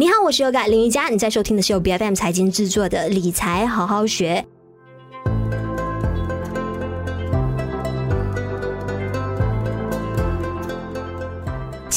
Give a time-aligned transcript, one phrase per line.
[0.00, 4.46] 你好，我是 Yoga 林瑜伽，你在收听的是由 BFM 财经制作的理财好好学。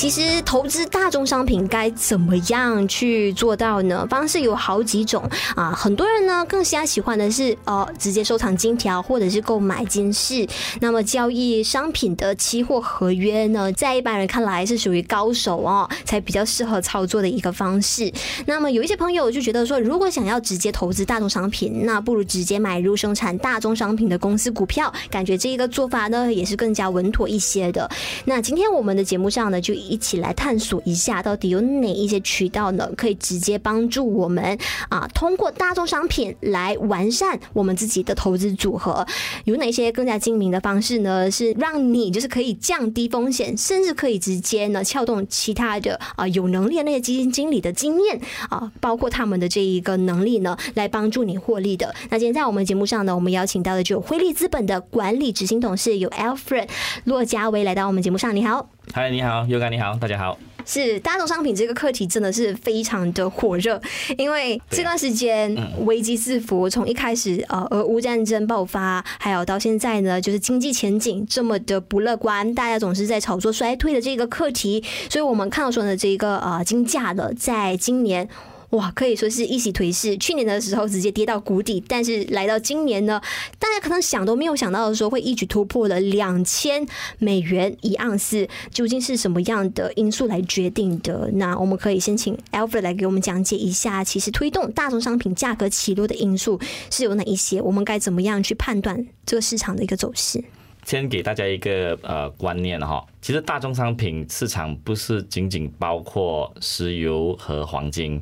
[0.04, 4.06] 其实投资大宗商品该怎么样去做到呢？
[4.10, 5.24] 方式有好几种
[5.56, 10.46] 啊，很多人呢更加喜欢的是呃直接收藏金条或者是购买金饰。
[10.82, 18.12] 那么交易商品的期货合约呢，在一般人看来是属于高手哦，才比较适合操作的一个方式。
[18.46, 27.90] 那么有一些朋友就觉得说，如果想要直接投资大宗商品，那不如直接买入生产大宗商品的公司股票，感觉这一个做法呢也是更加稳妥一些的。
[28.26, 29.74] 那今天我们的节目上呢就。
[29.94, 32.90] 一起来探索一下，到底有哪一些渠道呢？
[32.98, 34.58] 可以直接帮助我们
[34.90, 39.06] 啊，通过大宗商品来完善我们自己的投资组合。
[39.46, 41.30] 有哪些更加精明的方式呢？
[41.30, 51.94] 是让你就是可以降低风险，甚至可以直接呢撬动其他的啊有能力的那些基金经理的经验啊，包括他们的这一个能力呢，来帮助你获利的。
[52.10, 56.68] 那今天在我们节目上呢，我们邀请到的就有辉利资本的管理执行董事有 Alfred
[57.04, 58.36] 骆家威来到我们节目上。
[58.36, 58.73] 你好。
[58.92, 60.38] 嗨，你好，Yoga，你好，大家好。
[60.66, 63.82] 是大宗商品这个课题真的是非常的火热，
[64.18, 78.28] 因为这段时间危机四伏，从一开始呃俄乌战争爆发，还有到现在呢，就是经济前景这么的不乐观，大家总是在炒作衰退的这个课题，所以我们看到说呢，这个呃金价的在今年。
[78.74, 80.18] 哇，可以说是一起颓势。
[80.18, 83.22] 去年的时候直接跌到谷底，但是来到今年呢，
[83.60, 86.84] 大家可能想都没有想到的时候，会一举突破了两千
[87.20, 88.48] 美元一盎司。
[88.72, 91.30] 究竟是什么样的因素来决定的？
[91.34, 97.62] 那我们可以先请 Alfred 来给我们讲解一下，其实推动大宗商品价格起落的因素是有哪一些？
[97.62, 100.44] 我们该怎么样去判断这个市场的一个走势？
[100.84, 108.20] 先给大家一个呃观念哈，其实大宗商品市场不是仅仅包括石油和黄金。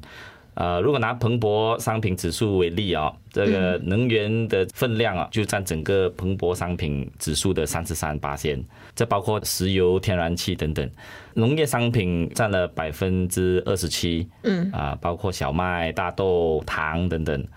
[0.53, 8.61] 呃，如果拿彭博商品指数为例啊，这个能源的分量啊，就占整个彭博商品指数的三十三八仙，
[8.93, 10.89] 这包括石油、天然气等等。
[11.36, 17.47] 农业商品占了百分之二十七，嗯，啊，包括小麦、大豆、糖等等。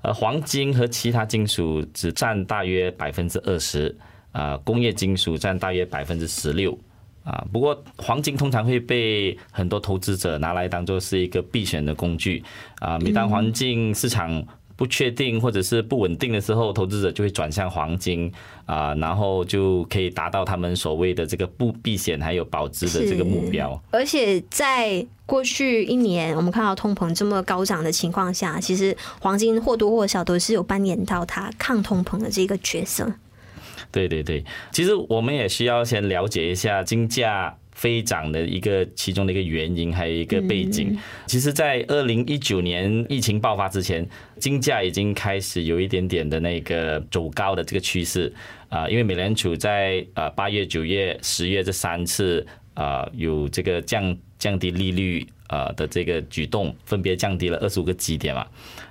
[0.00, 3.94] 而黄金和其他金属只占大约百分之二十，
[4.32, 6.78] 啊，工业金属占大约百分之十六。
[7.28, 12.42] 啊，不过黄金通常会被很多投资者拿来当做是一个避险的工具
[12.78, 12.98] 啊。
[13.00, 14.42] 每当黄金市场
[14.76, 18.32] 不确定或者是不稳定的时候，投资者就会转向黄金
[18.64, 23.78] 啊，然后就可以达到他们所谓的这个不避险还有保值的这个目标。
[23.90, 33.12] 而且在过去一年，我们看到通膨这么高涨的情况下，其实黄金或多或少都是有扮演到它抗通膨的这个角色。
[33.90, 40.96] 对对对，其实我们也需要先了解一下金价飞涨的一个其中的一个原因，还有一个背景。
[41.26, 44.06] 其实，在二零一九年疫情爆发之前，
[44.38, 48.32] 金价已经开始有一点点的那个走高的这个趋势
[48.68, 58.46] 啊，因为美联储在呃八月、九月、十月这三次啊有这个降降低利率呃的这个举动，分别降低了二十五个基点嘛，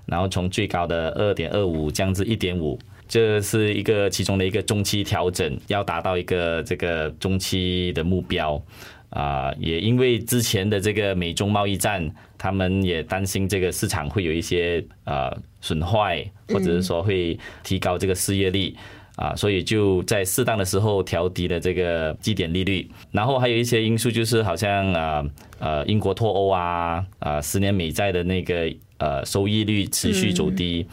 [0.05, 2.79] 然后从最高的二点二五降至一点五。
[3.07, 8.62] 这是一个其中的一个中期调整，要达到一个这个中期的目标
[9.09, 9.53] 啊。
[9.57, 18.75] 也因为之前的这个美中贸易战，他们也担心这个市场会有一些呃损坏，或者是说会提高这个失业率
[19.16, 22.89] 啊，所以就在适当的时候调低了这个基点利率。
[23.12, 25.25] 然后还有一些因素就是好像啊
[25.59, 30.85] 呃英国脱欧啊啊十年美债的那个呃收益率持续走低。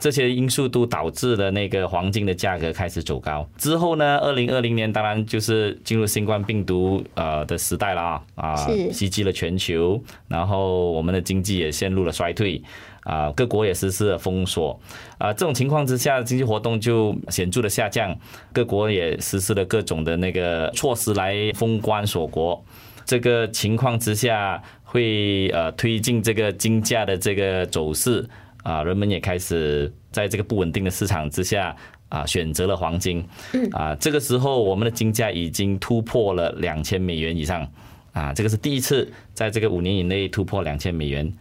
[0.00, 3.48] 这些因素都导致了那个黄金的价格开始走高。
[3.56, 8.56] 之后呢，二零二零年当然就是进入新冠病毒呃的时代了啊啊，
[8.92, 12.62] 袭击了全球，然后我们的经济也陷入了衰退
[13.02, 14.78] 啊，各国也实施了封锁
[15.18, 18.16] 啊，这种情况之下，经济活动就显著的下降，
[18.52, 22.62] 各国也实施了各种的那个措施来封关锁国。
[23.04, 28.28] 这个情况之下，会呃推进这个金价的这个走势。
[28.68, 31.74] 啊，人们也开始在这个不稳定的市场之下
[32.10, 33.26] 啊，选择了黄金。
[33.72, 37.66] 啊，这个时候我们的金价已经突破了两千美元以上。
[38.12, 41.32] 啊，这个是第一次在这个五年以内突破两千美元。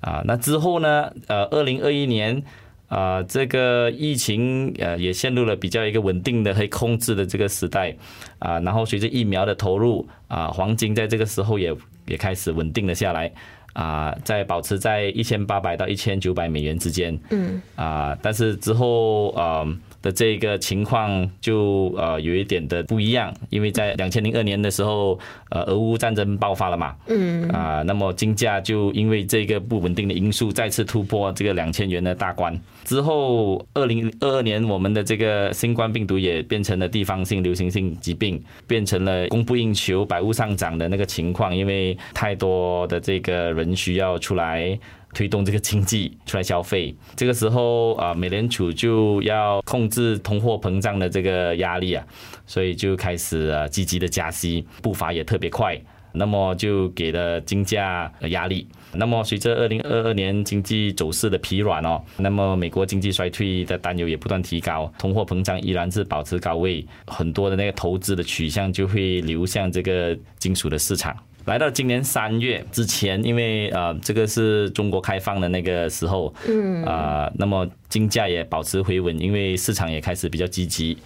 [0.00, 1.12] 啊，那之后呢？
[1.28, 2.42] 呃，二零二一年
[2.88, 7.94] 啊，这个疫情呃也陷入了比较一个稳定的、可以控制的这个时代。
[8.40, 11.72] 啊，然后随着疫苗的投入，啊，黄金在这个时候也
[12.06, 13.30] 也开始稳定了下来。
[13.74, 17.16] 啊，在保持在一千八百到一千九百美元之间。
[17.30, 19.66] 嗯啊，但是之后呃
[20.04, 25.18] 的这个情况就呃有一点的不一样，因为在两千零二年的时候，
[25.48, 26.94] 呃，俄乌战争爆发了嘛。
[27.08, 32.56] 嗯啊，那么金价就因为这个不稳定的因素，再次突破这个两千元的大关。
[32.84, 43.64] 之后，二零二二年我们的这个新冠病毒也变成了地方性流行性疾病，变成了供不应求、百物上涨的那个情况，因为太多的这个人。
[43.64, 44.78] 人需要出来
[45.14, 52.04] 推动这个经济出来消费，这个时候啊，美联储就要控制通货膨胀的这个压力啊，
[52.46, 55.80] 所以就开始啊积极的加息，步伐也特别快，
[56.12, 58.66] 那么就给了金价压力。
[58.96, 71.16] 那么随着二零二二年经济走势的疲软哦，那么美国经济衰退的担忧也不断提高，通货膨胀依然是保持高位，很多的那个投资的取向就会流向这个金属的市场。
[71.46, 80.96] 来到今年三月之前，因为呃，这个是中国开放的那个时候，嗯，啊，那么金价也保持回稳，因为市场也开始比较积极，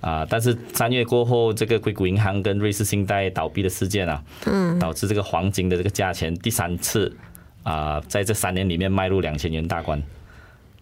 [0.00, 7.14] 啊，但是三月过后，这个硅谷银行跟瑞士信贷倒闭的事件啊，嗯，导致这个黄金的这个价钱第三次
[7.62, 10.02] 啊，在这三年里面迈入两千元大关，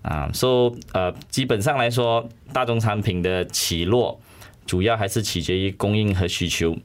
[0.03, 4.21] 啊，所以呃，基本上来说，大宗产品的起落
[4.67, 6.77] 主要还是取决于供应和需求。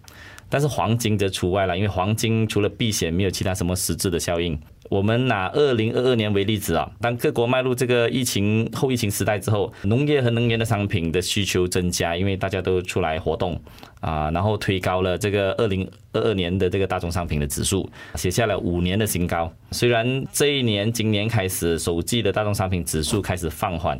[0.50, 4.58] 但是黄金则除外了，因为黄金除了避险，没有其他什么实质的效应。
[4.88, 13.60] 我们拿二零二二年为例子啊，当各国迈入这个疫情后疫情时代之后，农业和能源的商品的需求增加，因为大家都出来活动
[14.00, 19.52] 啊，然后推高了这个二零二二年的这个大宗商品的指数，写下了五年的新高。
[19.72, 24.00] 虽然这一年今年开始首季的大宗商品指数开始放缓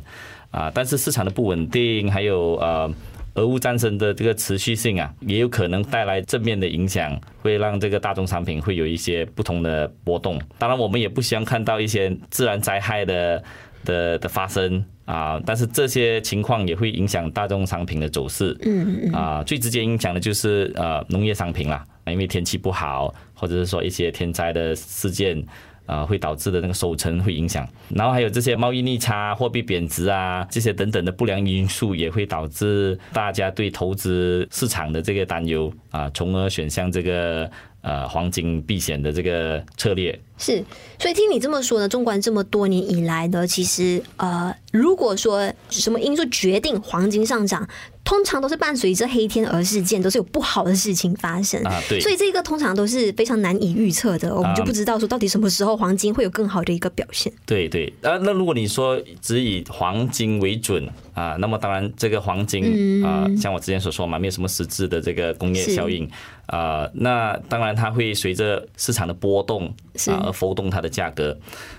[0.52, 2.94] 啊，但是市场的不稳定还有呃。
[3.36, 10.42] 俄乌战争的这个持续性啊，也有可能带来正面的影响，会让这个大宗商品会有一些不同的波动。
[10.58, 13.44] 当然，我们也不希望看到一些自然灾害的
[13.84, 18.58] 的的发生啊，但是这些情况也会影响大宗商品的走势。
[18.64, 25.46] 嗯嗯啊，最直接影响的就是呃农业商品啦，因为天气不好，或者是说一些天灾的事件。
[25.86, 37.50] 啊，会导致的那个收成会影响，然后还有这些贸易逆差、货币贬值啊，这些等等的不良因素也会导致大家对投资市场的这个担忧啊，从而选项这个
[37.82, 40.18] 呃黄金避险的这个策略。
[40.38, 40.64] 是，
[41.00, 47.68] 所以听你这么说呢，纵观这么多年以来呢，其实呃，如果说什么因素决定黄金上涨？
[48.06, 51.82] 通常都是伴随着黑天鹅事件，都是有不好的事情发生啊。
[51.90, 57.34] 对，所以这个通常都是非常难以预测的，我们就不知道说到底什么时候黄金会有更好的一个表现。
[57.48, 66.08] 对对，啊，那如果你说只以黄金为准啊，那么当然这个黄金啊，像我之前所说嘛，没有什么实质的这个工业效应
[66.46, 69.66] 啊，那当然它会随着市场的波动
[70.08, 71.36] 啊而浮动它的价格。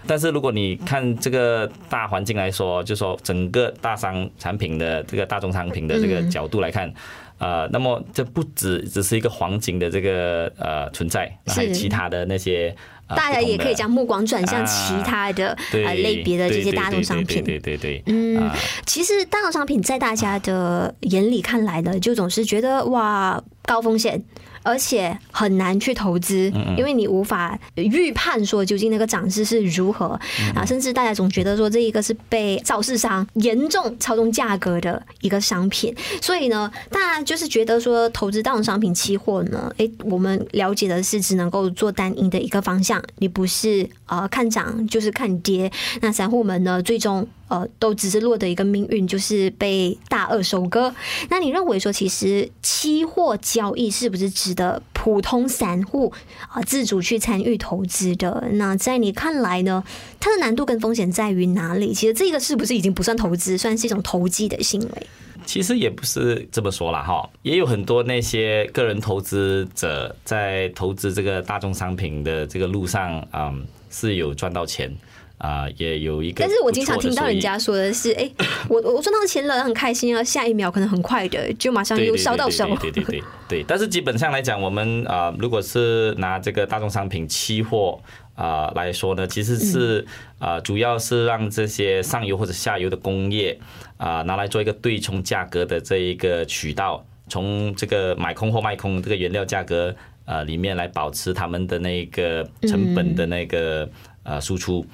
[0.08, 6.16] 但是如果你看这个大环境来说，就说整个大商产品的这个大宗商品的这个。
[6.25, 6.93] 角度来看，
[7.39, 12.75] 呃，那么这不只只是一个黄金的这个呃存在，还有其他的那些，
[13.09, 17.45] 大家也可以将目光转向其他的呃类别的这些大宗商品。
[17.45, 18.51] 对对对，嗯，
[18.85, 24.23] 其实大宗商品在大家的眼里看来呢，就总是觉得哇，高风险。
[24.67, 30.19] 而且很难去投资，因为你无法预判说究竟那个涨势是如何
[30.57, 47.25] 啊，甚至大家总觉得说这一个是被造市商严重操纵价格的一个商品，所以呢，大家就是觉得说投资大宗商品期货呢，诶，我们了解的是只能够做单一的一个方向，你不是呃看涨就是看跌，那散户们呢最终。
[47.49, 50.95] 呃，都只是落得一个命运，就是被大鳄收割。
[51.29, 56.12] 那你认为说，其实期货交易是不是值得普通散户
[56.49, 58.49] 啊自主去参与投资的？
[58.53, 59.85] 那在你看来呢，
[60.19, 61.93] 它的难度跟风险在于哪里？
[61.93, 65.07] 其实这个是不是已经不算投资，算是一种投机的行为？
[65.45, 74.93] 其实也不是这么说啦哈，也有很多那些个人投资者在投资这个大宗商品的这个路上，嗯，是有赚到钱。
[75.38, 78.31] 啊，也有一个，但是我经常听到人家说的是，哎，
[78.71, 82.66] 我我赚到钱了，很开心啊，下一秒可能很快的就马上又烧到手。
[82.81, 88.00] 对对对对，对，对，但是基本上来讲，我们啊，如果是拿这个大宗商品期货
[88.35, 90.07] 啊来说呢，其实是
[90.38, 93.59] 啊，主要是让这些上游或者下游的工业
[93.99, 103.87] 啊拿来做一个对冲价格的这一个渠道，从这个买空或卖空这个原料价格啊里面来保持他们的那个成本的那个
[104.23, 104.85] 呃输出。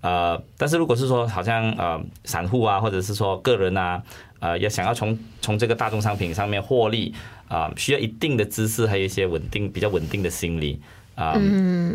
[0.00, 4.02] 呃，但是如果是说，好像呃，散户啊，或者是说个人啊，
[4.38, 7.14] 呃，要想要从从这个大宗商品上面获利
[7.48, 10.80] 啊，呃，需要一定的知识，还有一些稳定、比较稳定的心理
[11.14, 11.38] 啊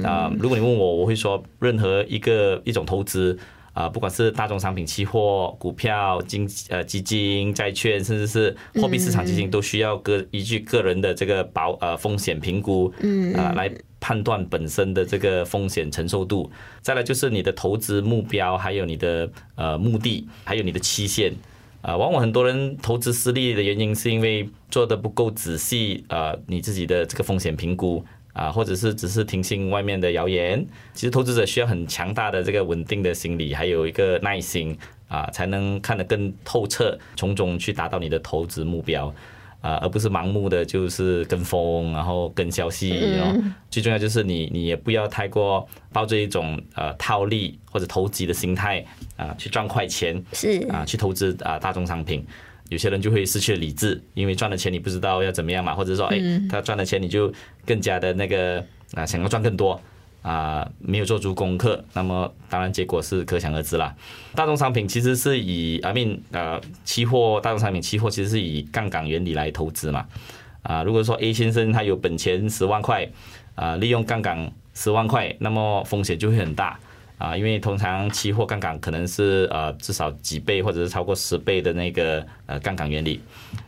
[0.04, 3.38] 啊，如果你问我，我会说任何一个一种投资。
[3.76, 16.50] 啊，不管是大宗商品、期货、股票、金呃基金、债券，甚至是货币市场基金，都需要个依据个人的这个保呃风险评估，嗯啊来判断本身的这个风险承受度。
[16.82, 21.34] 再来就是你的投资目标，还有你的呃目的，还有你的期限。
[21.82, 28.04] 啊，往往很多人投资失利的原因，是因为做的不够仔细，呃，你自己的这个风险评估。
[28.36, 30.64] 啊，或者是只是听信外面的谣言，
[30.94, 34.78] 其实投资者需要很强大的这个稳定的心理，还有一个耐心
[35.08, 39.08] 啊，才能看得更透彻，从中去达到你的投资目标
[39.62, 42.90] 啊，而不是盲目的就是跟风，然后跟消息。
[43.16, 43.40] 然后
[43.72, 52.26] 最重要就是你，你也不要太过抱着一种呃套利或者投机的心态啊，去赚快钱是啊，去投资啊大宗商品。
[52.70, 56.20] 有些人就会失去了理智，因为赚了钱你不知道要怎么样嘛，或者说，哎，
[56.50, 57.32] 他赚了钱你就
[57.66, 59.80] 更加的那个啊，想要赚更多
[60.22, 63.96] 啊，没有做足功课，那么当然结果是可想而知啦。
[64.34, 70.08] 大宗商品其实是以，I mean，呃，期货大宗商品期货其实是以杠杆原理来投资嘛，
[70.64, 73.08] 啊，如果说 A 先生他有本钱十万块，
[73.54, 76.80] 啊，利用杠杆十万块，那么风险就会很大。
[77.18, 83.22] 啊，因为通常期货杠杆可能是呃至少几倍或者是超过十倍的那个呃杠杆原理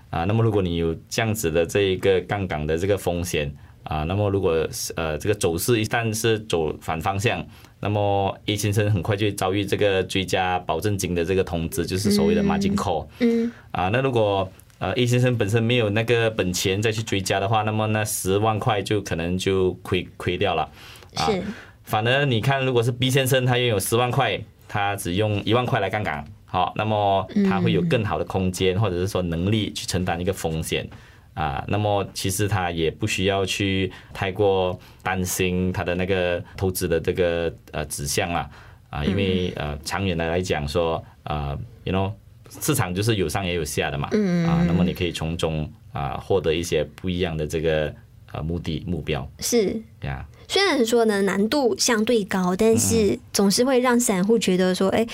[0.09, 0.25] 啊。
[0.25, 3.49] 那么如果你有这样子的这一个杠杆的这个风险
[3.83, 7.41] 啊，那么如果呃这个走势一旦是走反方向，
[7.79, 13.07] 那么 A 先生很快就遭遇这个追加保证金的这个通知，就是所谓的 margin call。
[13.19, 13.49] 嗯。
[13.71, 20.69] 啊，那如果呃 A 先生本身没有那个本钱再去追加的话，那么那十万块就可能就亏亏掉了。
[21.15, 21.41] 是。
[21.87, 30.85] 反而你看，如果是 B 先生，他拥有十万块，他只用一万块来杠杆，好，那么他会有更好的空间，或者是说能力去承担一个风险
[31.33, 31.63] 啊。
[31.69, 38.49] 那么其实他也不需要去太过担心他的那个投资的这个呃指向啦
[38.89, 42.11] 啊，因为呃长远的来讲说呃，you know
[42.59, 44.09] 市场就是有上也有下的嘛，
[44.45, 47.93] 啊，那么你可以从中啊获得一些不一样的这个
[48.37, 50.25] 呃目的目标是呀。
[50.49, 55.05] 虽然说呢难度相对高，但是总是会让散户觉得说，哎，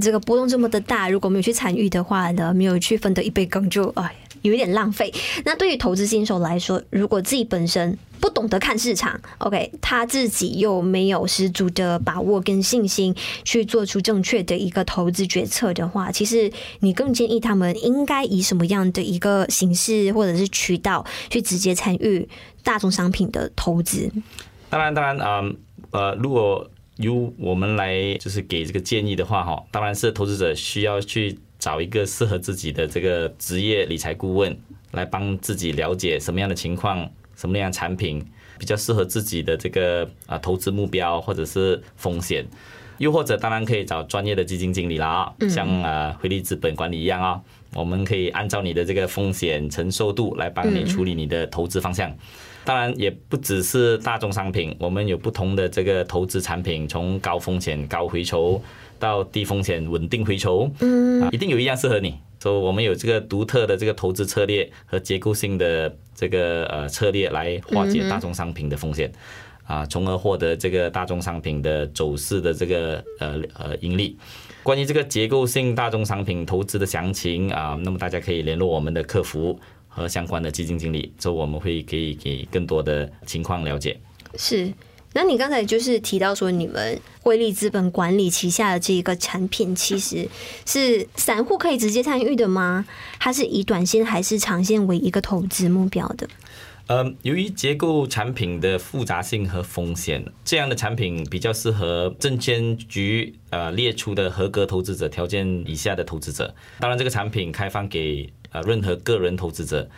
[0.00, 5.12] 这个波动这么的大，如果没有去参与的话呢，没有去分得一杯羹，就哎有一点浪费。
[5.44, 22.28] 那对于投资新手来说，如果自己本身不懂得看市场，OK，他自己又没有十足的把握跟信心去做出正确的一个投资决策的话，其实你更建议他们应该以什么样的一个形式或者是渠道去直接参与
[22.62, 24.10] 大宗商品的投资？
[24.68, 25.56] 当然，当然，嗯，
[25.90, 34.58] 呃，如果由我们来就是给这个建议的话，哈，当然是投资者需要去找一个适合自己的这个职业理财顾问，
[34.90, 38.24] 来帮自己了解什么样的情况、什么样的产品
[38.58, 42.44] 比较适合自己的这个啊投资目标或者是风险，
[42.98, 47.40] 又或者当然可以找专业的基金经理啦，像啊辉立资本管理一样啊，
[47.74, 52.10] 我们可以按照你的这个风险承受度来帮你处理你的投资方向。
[52.70, 58.62] 当然也不只是大宗商品，我们有不同的这个投资产品，从高风险高回酬
[58.96, 62.14] 到低风险稳定回酬，嗯，一定有一样适合你。
[62.38, 69.10] 所以我们有这个独特的这个投资策略和结构性的这个呃策略来化解大宗商品的风险，
[69.64, 74.16] 啊，从而获得这个大宗商品的走势的这个呃呃盈利。
[74.62, 79.58] 关于这个结构性大宗商品投资的详情啊，那么大家可以联络我们的客服。
[79.90, 84.00] 和相关的基金经理，所以我们会可以给更多的情况了解。
[84.36, 84.72] 是，
[85.12, 90.28] 那你刚才就是提到说，你们汇利资本管理旗下的这一个产品，其实
[90.64, 92.86] 是散户可以直接参与的吗？
[93.18, 96.28] 它是以短线还是长线为一个投资目标的？
[96.86, 106.54] 呃，由于结构产品的复杂性和风险，这样的产品比较适合证监局呃列出的合格投资者条件以下的投资者。
[106.78, 108.32] 当然，这个产品开放给。
[108.50, 109.88] 啊，任何个人投资者，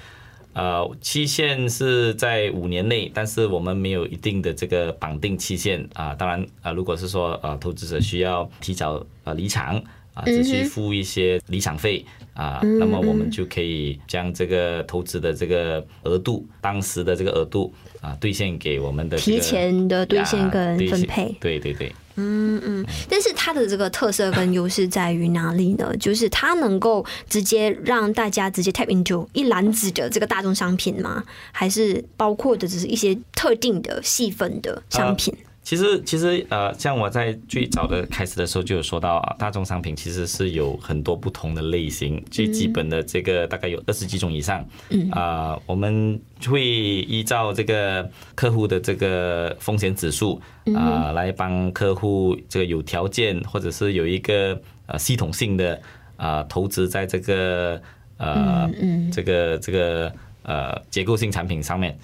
[0.53, 6.15] 呃，期限是在五年内，但是我们没有一定的这个绑定期限啊。
[6.15, 9.83] 当然啊，如果是说呃，投资者需要提早呃离场
[10.15, 12.05] 啊，只需付一些离场费
[12.35, 21.35] 啊，那么我们就可以将这个投资的这个额度，当时的这个额度啊，兑现给我们的提前的兑现跟分配。
[21.41, 21.91] 对对对。
[22.17, 25.95] 嗯嗯，但是它的这个特色跟优势在于哪里呢？
[25.99, 31.25] 就是它能够直接让大家直接 tap into 一篮子的这个大众商品吗？
[31.51, 35.35] 还是包括的只是一些特定的细分的商品？
[35.65, 44.67] 其实，其实，呃，像我在最早的开始的时候就有说到啊，大众商品其实是有很多不同的类型，最基本的这个大概有二十几种以上。
[44.91, 45.09] 嗯。
[45.13, 50.41] 啊，我们会依照这个客户的这个风险指数
[50.75, 55.81] 啊，来帮客户这个有条件或者是有一个呃系统性的
[56.17, 57.81] 啊投资在这个
[58.17, 58.69] 呃
[59.13, 61.97] 这个这个呃结构性产品上面。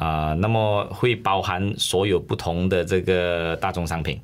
[0.00, 4.18] 啊，那么会包含所有不同的这个大宗商品，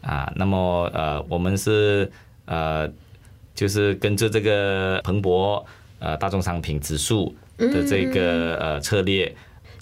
[0.00, 2.10] 啊，那么呃，我们是
[2.44, 2.90] 呃，
[3.54, 5.64] 就是跟着这个彭博
[6.00, 9.32] 呃大宗商品指数的这个呃策略，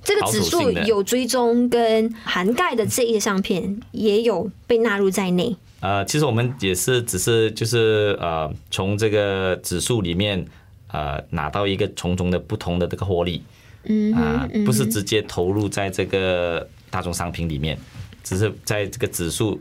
[0.04, 5.56] 这个指数有追踪跟涵盖的这一些商品也有被纳入在内。
[5.80, 10.44] 呃，其实我们也是只是就是呃，从这个指数里面
[10.88, 13.42] 呃拿到一个从中的不同的这个获利。
[13.84, 17.78] 嗯啊，不是直接投入在这个大宗商品里面，
[18.22, 19.60] 只是在这个指数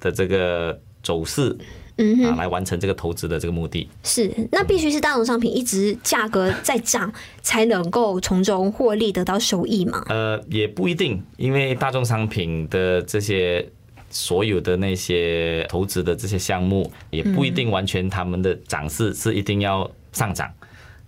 [0.00, 1.56] 的这个走势，
[1.96, 3.88] 嗯啊，来完成这个投资的这个目的。
[4.02, 10.04] 是，那必须是大宗商品一直价格在涨，才能够从中获利得到收益嘛？
[10.08, 13.68] 呃，也不一定，因为大宗商品的这些
[14.10, 20.50] 所有的那些投资的这些项目，也不一定完全他们的涨势是一定要上涨。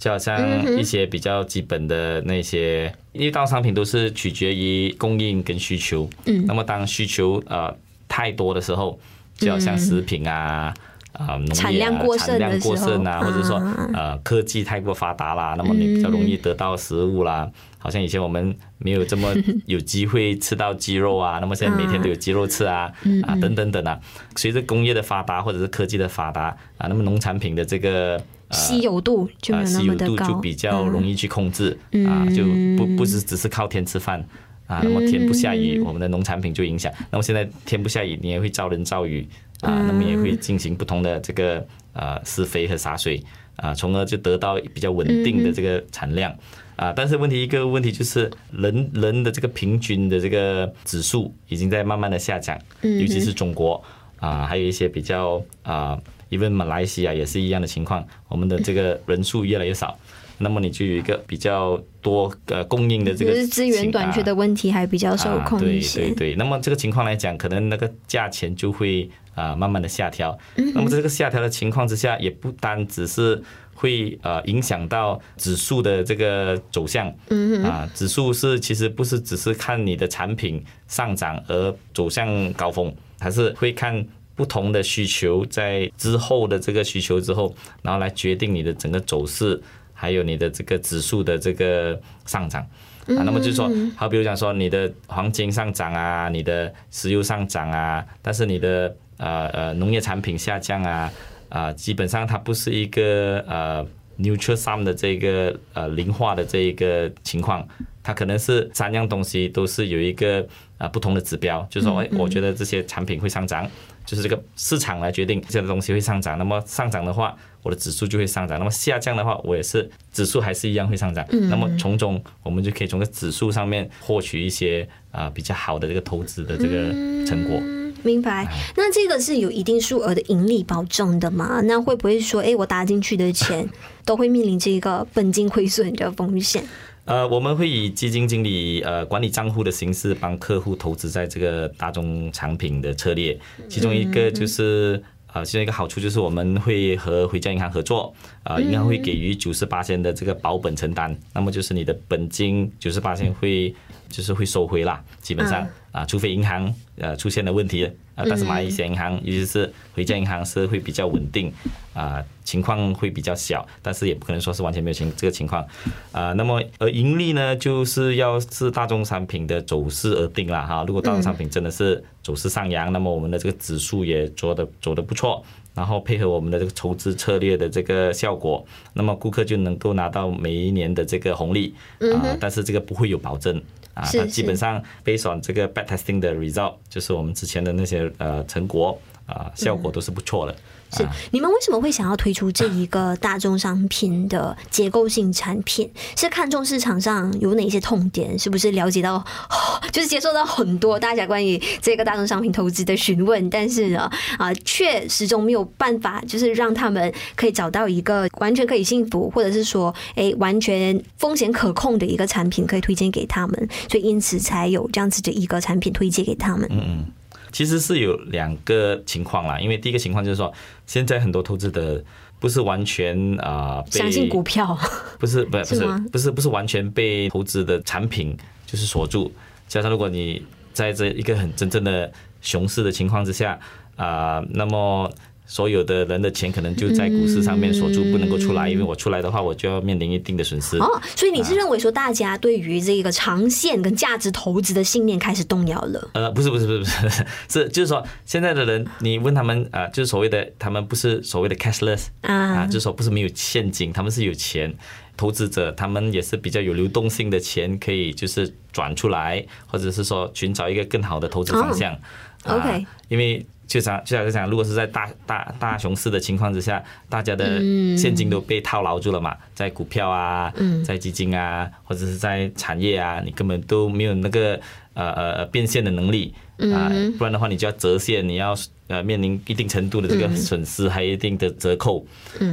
[0.00, 6.08] 就好像一些比较基本的那些，因为当商品都是取决于供应跟需求。
[6.24, 6.42] 嗯。
[6.46, 7.72] 那么当需求呃
[8.08, 8.98] 太多的时候，
[9.36, 10.72] 就好像食品啊、
[11.12, 13.58] 啊农业啊产量过剩啊，或者说
[13.92, 17.50] 呃科技太过发达啦，那么你比较容易得到食物啦。
[17.76, 19.34] 好像以前我们没有这么
[19.66, 22.90] 有机会吃到鸡肉啊， 那么现在每天都有鸡肉吃啊，
[23.24, 24.00] 啊等等等啊。
[24.34, 28.18] 随着工业的发达或者是科技的发达啊，那么农产品的这个。
[28.50, 32.44] 稀有度就没有那么的高，稀有度就比较容易去控制啊，就
[32.76, 34.24] 不不是只是靠天吃饭
[34.66, 34.80] 啊。
[34.82, 36.92] 那么天不下雨，我们的农产品就影响。
[37.10, 39.26] 那么现在天不下雨，你也会遭人遭雨
[39.60, 43.22] 啊，那么也会进行不同的这个呃施肥和洒水
[43.56, 46.34] 啊，从而就得到比较稳定的这个产量
[46.74, 46.92] 啊。
[46.94, 53.80] 但是问题一个问题就是人人的这个平均的这个指数已经在慢慢的下降，尤其是中国
[54.18, 55.96] 啊，还有一些比较啊。
[56.30, 59.98] 因为马来西亚也是一样的情况，我们的这个人数越来越少，
[60.38, 65.58] 那么你就有一个比较多呃供应的这个资源短缺的问题还比较受控。
[65.58, 70.38] 对对对，那么这个情况来讲，可能那个价钱就会啊慢慢的下调。
[70.74, 73.42] 那么这个下调的情况之下，也不单只是
[73.74, 77.12] 会呃影响到指数的这个走向。
[77.28, 84.06] 嗯啊，指数是其实不是只是看你的产品上涨而走向高峰，还是会看。
[84.40, 89.60] 不同的需求在之后的这个需求之后，然后来决定你的整个走势，
[89.92, 92.62] 还有你的这个指数的这个上涨
[93.08, 93.20] 啊。
[93.22, 101.12] 那么就是说，好，比如讲说你的黄金上涨啊，你的石油上涨啊，但是你的呃呃农业产品下降啊
[101.50, 103.86] 啊，基本上它不是一个呃
[104.18, 107.68] neutral sum 的这个呃零化的这一个情况，
[108.02, 110.46] 它可能是三样东西都是有一个
[110.78, 113.68] 啊不同的指标，就是说，哎，我觉得这些产品会上涨。
[114.04, 121.24] 就是这个市场来决定这个东西会上涨，那么上涨的话，我的指数就会上涨；那么下降的话，我也是指数还是一样会上涨。
[121.48, 126.90] 那么从中我们就可以从这个指数上面获取一些啊比较好的这个投资的这个
[127.26, 127.60] 成果。
[128.02, 128.48] 明白？
[128.76, 131.60] 那这个是有一定数额的盈利保证的吗？
[131.64, 133.68] 那会不会说，哎，我打进去的钱
[134.06, 136.64] 都会面临这个本金亏损的风险？
[137.10, 143.36] 呃，我们会以基金经理呃管理账户的形式帮客户投资在这个大宗产品的策略，
[143.68, 153.74] 其中一个就是呃，其中一个好处就是我们会和回家银行合作，啊，银行会给予九十八千的这个保本承担，那么就是你的本金九十八千会
[154.08, 155.62] 就是会收回啦，基本上。
[155.62, 155.68] 啊，
[156.06, 158.24] 除非银行呃出现了问题啊。
[158.28, 161.52] 但是马来西亚银行，尤其是回家银行是会比较稳定，
[161.94, 165.66] 啊，情况会比较小，但是也不可能说是完全没有情这个情况，
[166.12, 170.84] 啊，那么而盈利呢，就是要是大宗商品的走势而定了哈。
[170.86, 175.42] 如果大宗商品真的是走势上扬，那么我们的这个指数也做的走的不错，
[175.74, 183.60] 然后配合我们的这个筹资策略的这个效果，那么顾客就能够拿到每一年的这个红利，啊，但是这个不会有保证。
[183.94, 190.54] 啊，它基本上 based on 这个 backtesting 的 result，就是我们之前的那些呃成果啊，效果都是不错的。
[190.92, 195.90] 是，你们为什么会想要推出这一个大众商品的结构性产品？
[196.16, 198.38] 是看中市场上有哪些痛点？
[198.38, 199.24] 是不是了解到，
[199.92, 216.66] 就是接受到很多大家关于这个大众商品投资的询问，但是呢，啊，却始终没有办法，就是让他们可以找到一个完全可以幸福，或者是说，哎，完全风险可控的一个产品可以推荐给他们，所以因此才有这样子的一个产品推荐给他们。
[216.70, 217.04] 嗯嗯。
[217.52, 220.52] 其实是有两个情况啦，因为第一个情况就是说，
[220.86, 222.02] 现在很多投资的
[222.38, 224.78] 不是完全啊，被相信股票，
[225.18, 228.36] 不是 不是不是不是完全被投资的产品
[228.66, 229.30] 就是锁住，
[229.68, 233.58] 加上如果你在这一个很真正的熊市的情况之下
[233.96, 235.10] 啊，那么。
[235.50, 240.78] 所有的人的钱可能就在股市上面锁住，不能够出来，因为我出来的话，我就要面临一定的损失。
[240.78, 246.10] 哦，所以你是认为说，大家对于这个长线跟价值投资的信念开始动摇了？
[246.14, 254.72] 呃，不是，不是，不是，不是，是就是说，现在的人，你问他们啊，就是所谓的，他们不是所谓的 cashless 啊，就是说不是没有现金，他们是有钱。
[255.16, 261.98] 投资者他们也是比较有流动性的钱，可以就是转出来，或者是说寻找一个更好的投资方向。
[262.44, 263.44] OK，因为。
[263.70, 267.60] 就像就像讲，如果是在大大大熊市的情况之下，大家的
[267.96, 270.52] 现金都被套牢住了嘛，在股票啊，
[270.84, 274.58] 在基金啊，或者是在产业啊，你根本都没有那个
[274.94, 276.34] 呃呃变现的能力
[276.74, 278.56] 啊，不然的话你就要折现，你要
[278.88, 282.04] 呃面临一定程度的这个损失，还有一定的折扣。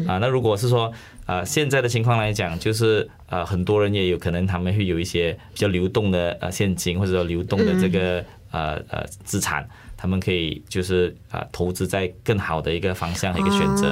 [0.07, 0.93] 啊，那如果是说
[1.25, 9.67] 呃现在的情况来讲，就是呃很多人也有可能他们会有一些比较流动的呃现金，或者说流动的这个呃呃资产。
[9.97, 13.87] 他们可以就是啊，投资在更好的一个方向和一个选择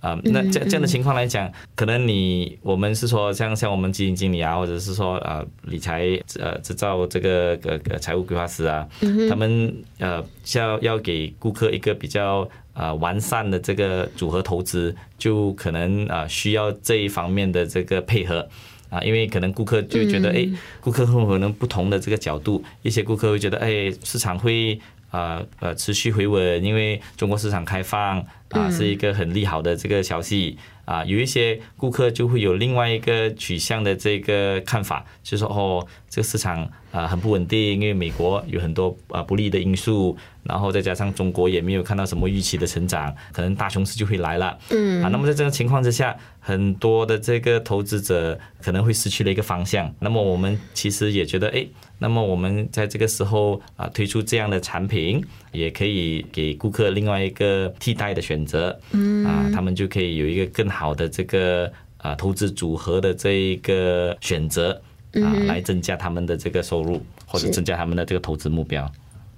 [0.00, 0.18] 啊。
[0.24, 8.86] 那这这样的情况来讲，可能你我们是说像像我们基金经理啊，或者是说啊理财呃制造这个呃财务规划师啊，
[9.30, 10.22] 他们呃
[10.56, 18.48] 要要给顾客一个比较啊完善的这个组合投资，就可能啊需要这一方面的这个配合
[18.90, 20.48] 啊，因为可能顾客就觉得哎，
[20.80, 24.80] 顾客会可能不同的这个角度，一些顾客会觉得哎，市场会。
[25.14, 31.04] 啊呃，持续回稳，因为中国市场开放啊，是一个很利好的这个消息啊。
[31.04, 44.58] 有一些顾客就会有另外一个取向的这个看法，就是说哦，这个市场啊很不稳定，因为美国有很多啊不利的因素，然后再加上中国也没有看到什么预期的成长，可能大熊市就会来了。
[44.70, 49.94] 嗯啊，那么在这个情况之下，很多的这个投资者可能会失去了一个方向。
[50.00, 51.64] 那么我们其实也觉得，哎。
[51.98, 64.72] 那么我们在这个时候啊推出这样的产品，也可以给顾客另外一个替代的选择，嗯啊，他们就可以有一个更好的这个啊投资组合的这一个选择
[65.14, 68.90] 啊，来增加他们的这个收入或者增加他们的这个投资目标。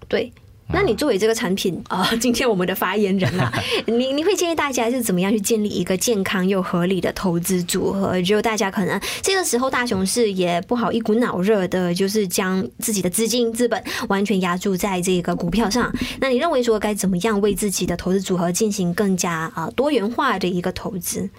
[0.08, 0.32] 对。
[0.72, 3.52] 那你作为这个产品啊， 今天我们的发言人啊，
[3.86, 8.20] 你你会建议大家是怎么样去建立一个健康又合理的投资组合？
[8.20, 15.90] 就大家可能这个时候大熊市也不好一股脑热的，就是将自己的资金资本完全压注在这个股票上。
[16.20, 21.30] 那你认为说该怎么样为自己的投资组合进行更加啊多元化的一个投资？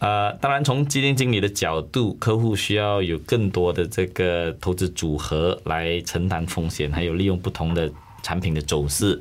[0.00, 7.90] 呃，当然从基金经理的角度，客户需要有更多的这个投资组合来承担风险，还有利用不同的。
[8.22, 9.20] 产品的走势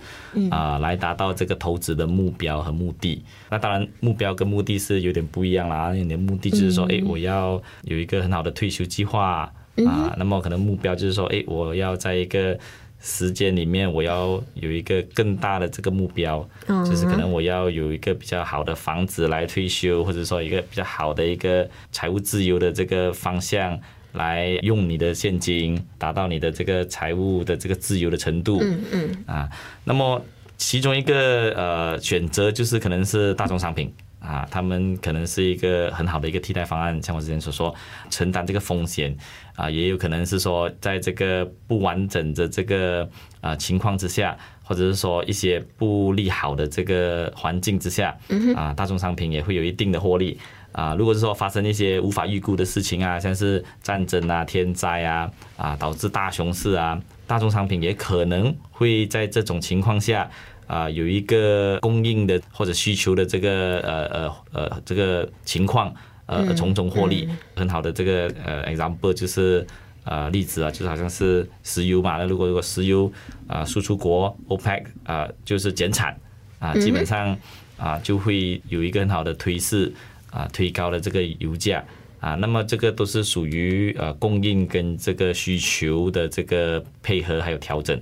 [0.49, 3.23] 啊，来达到这个投资的目标和目的。
[3.49, 5.93] 那当然，目标跟目的是有点不一样啦。
[5.93, 9.51] 你的目的就是说，哎，我要有一个很好的退休计划
[9.86, 10.15] 啊。
[10.17, 12.58] 那么可能目标就是说，哎，我要在一个
[12.99, 23.79] 时间里面，我要有一个更大的这个目标，就是可能我要有一个比较好的房子来退休，或者说一个比较好的一个财务自由的这个方向。
[24.15, 29.23] 来用你的现金达到你的这个财务的这个自由的程度，嗯嗯。
[29.28, 29.49] 啊，
[29.84, 30.23] 那么
[30.58, 33.93] 其中一个呃选择就是可能是大宗商品。
[34.19, 37.71] 啊，他们可能是一个很好的一个替代方案，像我之前所说，
[38.10, 39.15] 承担这个风险。
[39.56, 43.08] 啊，也有可能是说在这个不完整的这个
[43.39, 48.17] 啊情况之下，或者是说一些不利好的这个环境之下，
[48.56, 50.39] 啊，大众商品也会有一定的获利。
[50.75, 60.29] 啊，如果是说发生一些无法预估的事情啊，像是战争啊、天灾啊，啊，导致大熊市啊，大宗商品也可能会在这种情况下
[60.67, 67.29] 啊，有一个供应的或者需求的这个呃呃呃这个情况，呃从中获利。
[67.55, 69.65] 很好的这个呃 example 就是
[70.03, 73.09] 呃例子啊，就是好像是石油嘛，那如果如果石油
[73.47, 76.13] 啊输出国 OPEC 啊就是减产
[76.59, 77.38] 啊，基本上
[77.77, 79.93] 啊就会有一个很好的推势。
[80.36, 81.82] 啊，推高了这个油价
[82.19, 87.98] 啊，那么这个都是属于呃供应跟这个需求的这个配合还有调整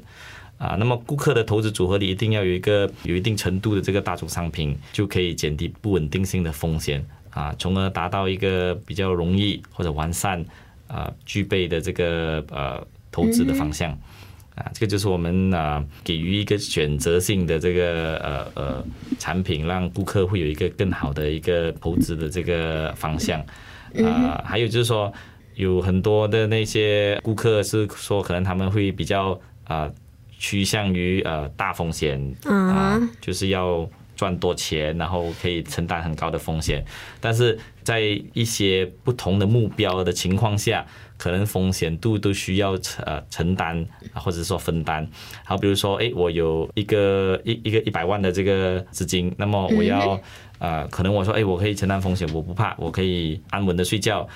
[0.58, 0.76] 啊。
[0.80, 10.43] 那么顾客的投资组合里一定要有一个有一定程度的这个大宗商品，就可以减低不稳定性的风险啊，从而达到一个比较容易或者完善
[10.88, 13.96] 啊具备的这个呃投资的方向。
[14.55, 18.85] 啊，这个就是我们啊给予一个选择性的这个呃呃
[19.17, 23.43] 产品，让顾客会有一个更好的一个投资的这个方向。
[24.03, 25.11] 啊，还有就是说，
[25.55, 29.89] 有很多的那些顾客是说，可能他们会比较啊
[30.39, 36.83] 趋向于呃大风险啊，就是要赚多钱，然后可以承担很高的风险。
[37.19, 38.02] 但是在
[38.34, 40.86] 一些不同的目标的情况下，
[41.17, 42.72] 可能风险度都需要
[43.06, 45.08] 呃承担，或者说分担。
[45.46, 50.19] 好，比如说，哎，我有一个一一个一百万的这个资金，那么我要
[50.60, 54.28] 呃，可能我说，哎，我可以承担风险，我不怕，我可以安稳的睡觉。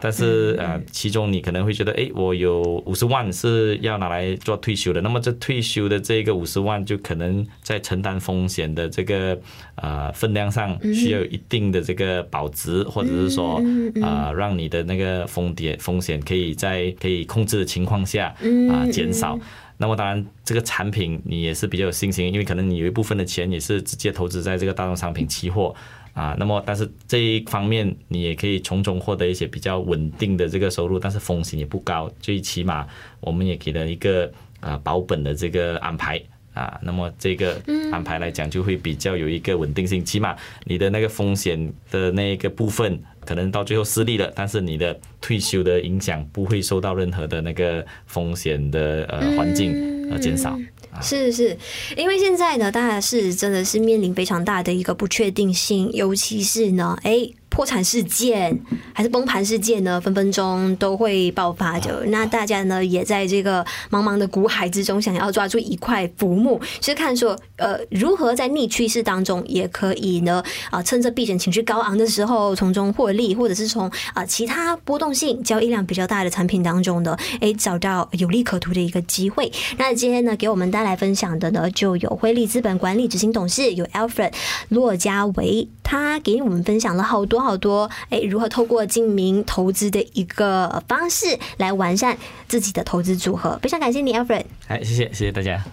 [0.00, 9.38] 但是呃，其中你可能会觉得，哎，我有五十万是要拿来做退休的，那么这退休的这个五十万就可能在承担风险的这个
[9.74, 13.62] 呃分量上需要有一定的这个保值，或者是说
[14.02, 18.34] 啊，让你的那个风险风险可以在可以控制的情况下
[18.70, 19.38] 啊减少。
[19.76, 25.74] 那么当然，这个产品你也是比较有信心，因为可能你有一部分的钱也是直接投资在这个大宗商品期货。
[26.12, 32.86] 啊，那么但是这一方面你也可以从中获得一些比较稳定的这个收入，但是风险也不高，最起码
[33.20, 36.20] 我们也给了一个啊保本的这个安排
[36.52, 37.60] 啊，那么这个
[37.92, 50.58] 安排来讲就会比较有一个稳定性，起码你的那个风险的那个部分可能到最后失利了，但是你的退休的影响不会受到任何的那个风险的呃环境而减少。
[51.00, 51.56] 是是，
[51.96, 57.30] 因为现在呢，大家是真的是面临非常大的一个不确定性，尤其是呢，哎。
[57.50, 58.56] 破产事件
[58.94, 60.00] 还是崩盘事件呢？
[60.00, 62.04] 分分钟都会爆发的。
[62.06, 79.50] 那大家呢，也在这个茫茫的股海之中，想要抓住一块浮木，是看说，呃，如何在逆趋势当中，也可以呢，啊，趁着避险情绪高昂的时候，从中获利，或者是从啊其他波动性、交易量比较大的产品当中呢，诶，找到有利可图的一个机会。
[79.76, 84.32] 那今天呢，给我们带来分享的呢，就有辉利资本管理执行董事有 Alfred
[84.68, 87.40] 骆家维，他给我们分享了好多。
[87.40, 93.58] 好多哎，如何透过精明投资的一个方式来完善自己的投资组合？
[93.62, 94.44] 非常感谢你，Alfred。
[94.68, 95.64] 哎，谢谢谢谢大家，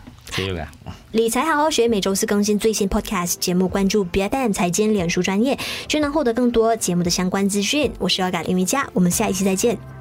[0.46, 0.68] 谢谢。
[1.12, 7.92] 理财好好学，每周四更新最新 Podcast 节目，关注 BFM 财经脸书专业，就能获得更多节目的相关资讯。
[7.98, 9.97] 我是要改林瑜伽，我们下一期再见。